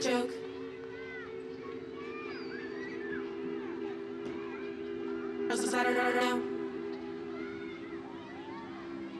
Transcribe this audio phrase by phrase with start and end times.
[0.00, 0.45] Joke.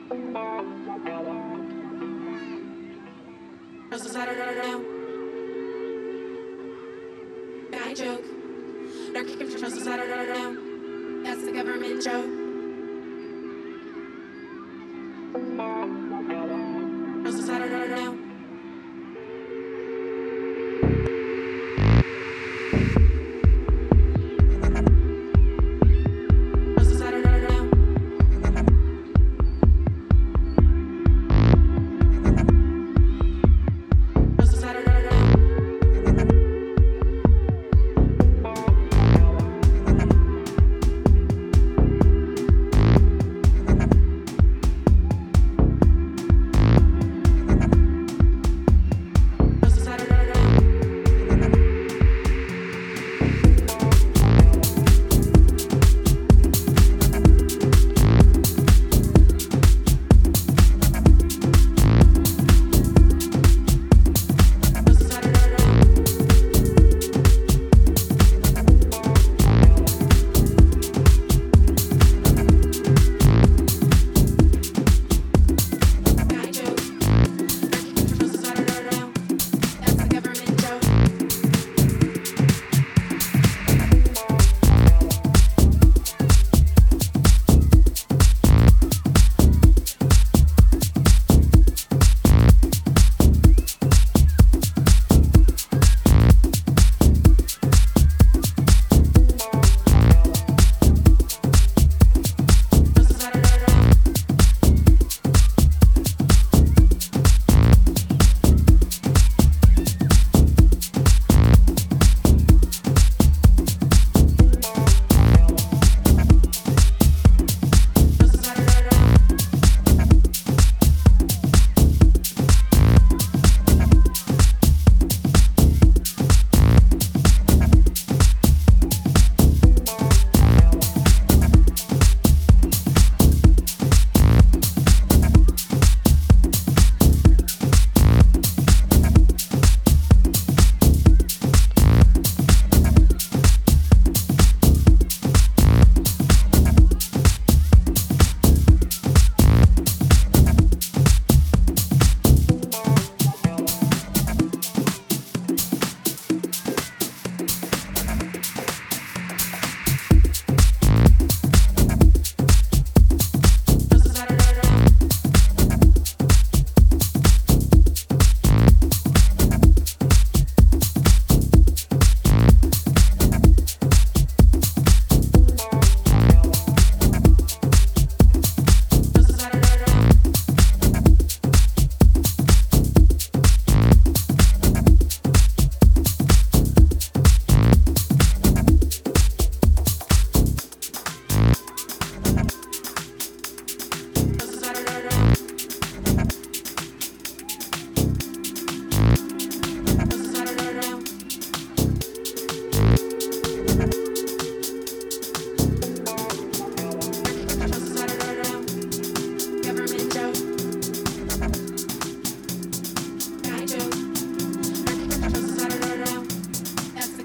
[0.08, 0.14] I
[7.94, 8.24] joke.
[9.26, 11.24] Kicking for just I don't know.
[11.24, 12.35] That's the government joke.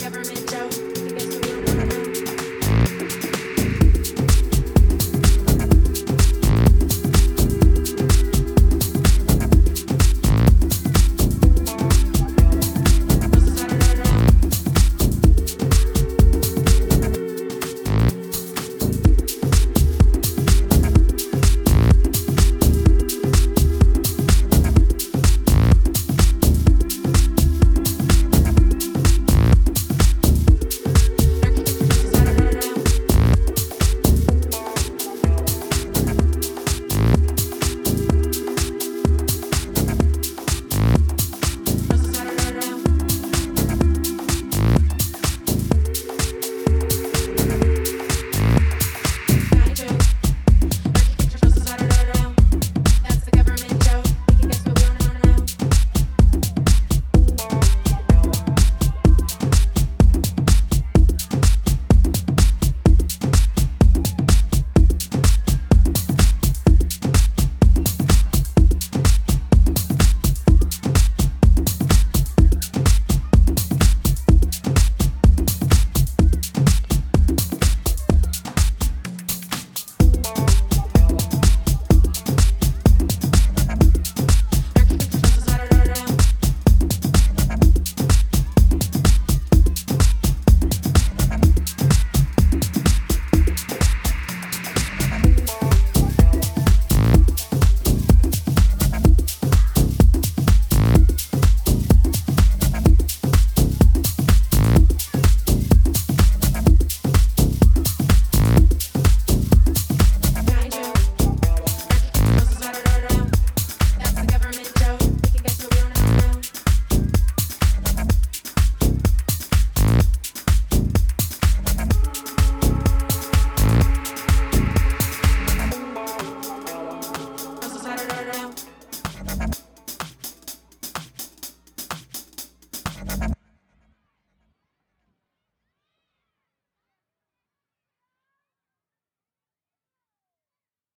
[0.02, 0.61] government